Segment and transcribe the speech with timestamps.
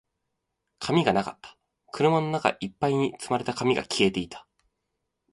[0.79, 1.55] 紙がなかった。
[1.91, 4.47] 車の中一杯に積まれた紙が消えていた。